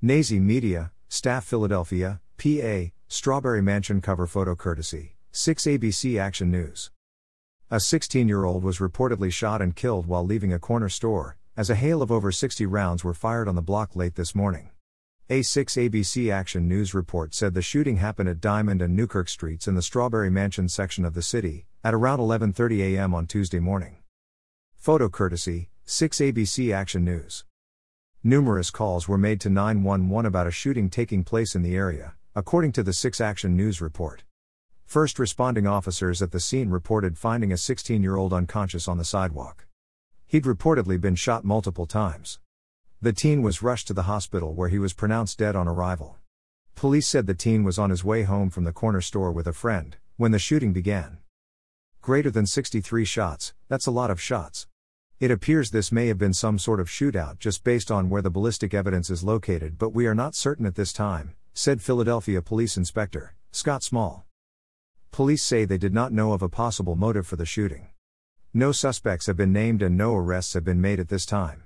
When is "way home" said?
48.04-48.50